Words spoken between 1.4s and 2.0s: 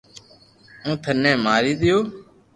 ماري دآيو